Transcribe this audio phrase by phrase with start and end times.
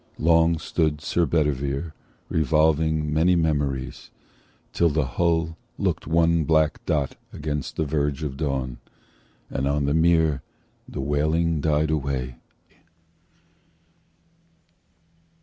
[0.17, 1.93] Long stood Sir Bedivere
[2.27, 4.09] Revolving many memories,
[4.73, 8.79] till the hull Look'd one black dot against the verge of dawn.
[9.51, 10.41] And on the mere
[10.89, 12.37] the wailing died away.